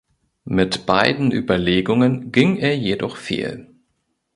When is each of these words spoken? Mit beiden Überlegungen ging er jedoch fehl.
Mit 0.49 0.87
beiden 0.87 1.29
Überlegungen 1.29 2.31
ging 2.31 2.55
er 2.57 2.75
jedoch 2.75 3.17
fehl. 3.17 3.71